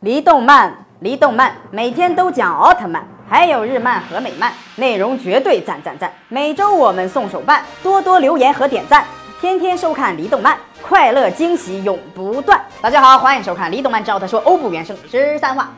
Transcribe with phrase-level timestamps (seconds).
[0.00, 6.12] 离动漫，离动漫，每天都讲奥特曼，还有日漫和美漫，内容绝对赞赞赞！
[6.28, 9.02] 每周我们送手办，多多留言和点赞，
[9.40, 12.60] 天天收看离动漫，快乐惊喜永不断。
[12.82, 15.70] 大家好，欢迎收看离动漫知道他说欧布原声十三话。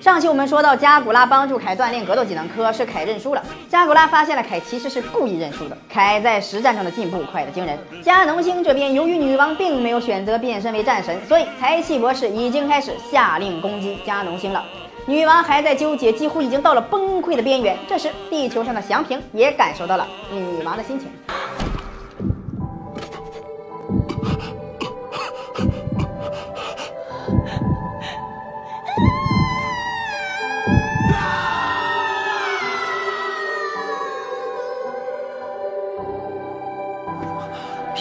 [0.00, 3.42] 上期我们说到，加古拉帮助凯锻炼格斗技能，可是凯认输了。
[3.70, 5.76] 加古拉发现了凯其实是故意认输的。
[5.88, 7.78] 凯在实战中的进步快得惊人。
[8.02, 14.62] 加农星这边，由于女王并没有选择变身为战神，所以财气博士已经开始下令攻击加农星了。
[15.06, 17.76] 女王还在纠结，几乎已经到了崩溃的边缘。
[17.88, 21.08] 这时，地球上的祥平也感受到了女王的心情。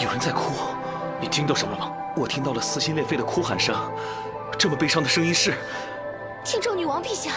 [0.04, 0.52] 有人在哭，
[1.22, 1.92] 你听到什么了吗？
[2.18, 3.74] 我听到了撕心裂肺的哭喊声，
[4.60, 5.54] 这么悲伤的声音是
[6.44, 7.32] 听众女王陛下。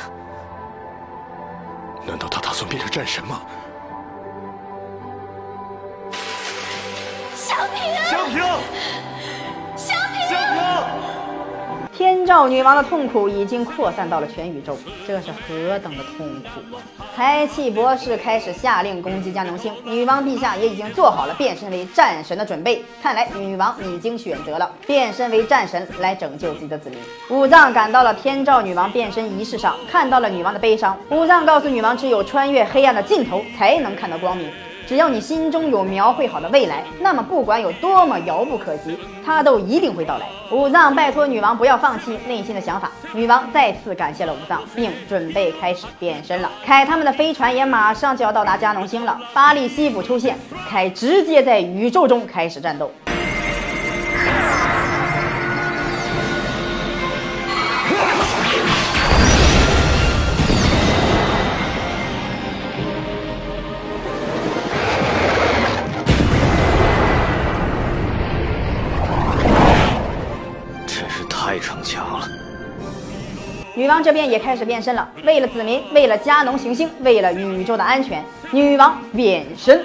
[2.05, 3.42] 难道他打算变成战神吗？
[7.36, 8.42] 小平，小平，
[12.27, 16.77] 天照女王的痛苦已经扩散到了全宇宙，这是何等的痛苦！
[17.14, 22.84] 财气博士开始下令攻击加农星，女王陛下也已经做好了变身为战神的准备。
[23.00, 26.98] 看来女王已经选择了变身为战神来拯救自己的子民。
[27.30, 30.98] 武藏赶到了天照女王变身仪式上，看到了女王的悲伤。
[31.11, 34.50] 武藏告诉女王，只有穿越黑暗的尽头，才能看到光明。
[34.87, 40.27] 只要你心中有描绘好的未来，那么不管有多么遥不可及，它都一定会到来。
[40.53, 46.48] 武藏拜托女王不要放弃内心的想法，女王再次感谢了武藏，并准备开始变身了。
[46.64, 52.91] 凯他们的飞船也马上就要到达加农星了，巴利西部出现，凯直接在宇宙中开始战斗。
[73.77, 79.85] 女王这边也开始变身了，为了子民，为了加农行星，为了宇宙的安全，女王变身。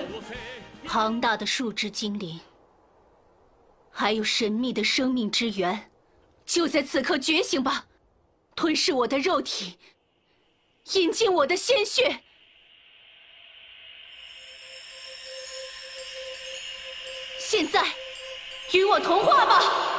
[0.87, 2.39] 庞大的树枝精灵，
[3.91, 5.91] 还有神秘的生命之源，
[6.45, 7.85] 就在此刻觉醒吧！
[8.55, 9.77] 吞噬我的肉体，
[10.93, 12.21] 饮尽我的鲜血。
[17.39, 17.83] 现在，
[18.71, 19.90] 与我同化吧！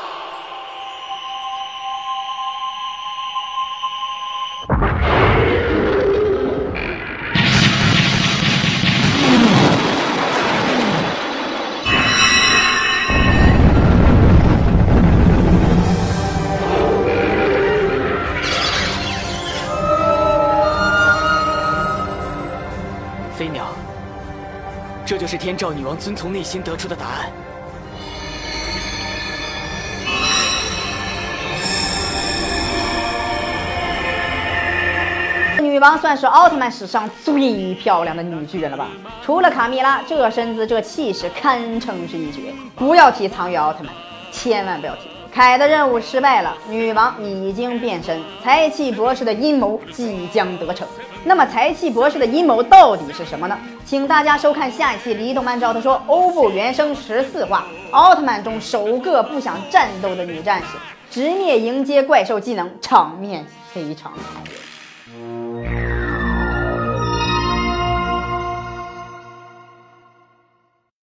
[25.22, 27.30] 就是天照女王遵从内心得出的答案。
[35.62, 38.88] 女王算是奥特曼史上最漂亮的女巨人了吧？
[39.24, 42.52] 除了卡蜜拉，这身姿这气势堪称是一绝。
[42.74, 43.94] 不要提苍月奥特曼，
[44.32, 45.11] 千万不要提。
[45.34, 50.86] 凯的任务失败了，女王已经变身，财气博士的阴谋即将得逞。
[51.24, 53.58] 那么财气博士的阴谋到底是什么呢？
[53.82, 60.76] 请大家收看下一期《离动漫照》，他说欧布原声十四话，奥特曼中首个不想战斗的女战士，
[61.10, 65.41] 直面迎接怪兽技能，场面非常残忍。